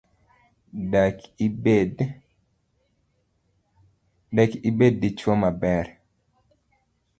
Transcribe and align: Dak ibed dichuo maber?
Dak 4.35 4.49
ibed 4.69 4.93
dichuo 5.01 5.33
maber? 5.41 5.85